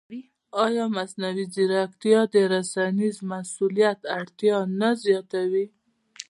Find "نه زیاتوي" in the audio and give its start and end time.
4.79-5.65